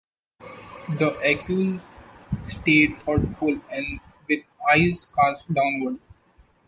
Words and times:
The 0.97 1.15
accuse 1.23 1.85
stayed 2.43 3.03
thoughtful 3.03 3.61
and 3.71 3.99
with 4.27 4.39
eyes 4.73 5.05
cast 5.15 5.53
downward 5.53 5.99